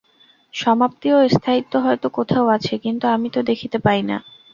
[0.53, 4.17] সমাপ্তি ও স্থায়িত্ব হয়তো কোথাও আছে, কিন্তু আমি তো দেখিতে পাই না।